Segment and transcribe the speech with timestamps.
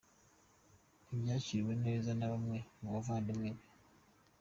[1.05, 3.61] Ntibyakiriwe neza na bamwe mu bavandimwe be.